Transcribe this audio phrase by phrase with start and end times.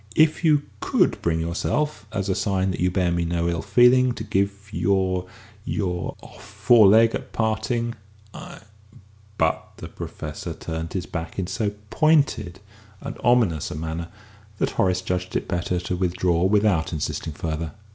[0.15, 4.13] If you could bring yourself, as a sign that you bear me no ill feeling,
[4.13, 5.27] to give me your
[5.63, 7.93] your off foreleg at parting,
[8.33, 8.61] I"
[9.37, 12.59] But the Professor turned his back in so pointed
[12.99, 14.07] and ominous a manner
[14.57, 17.73] that Horace judged it better to withdraw without insisting further.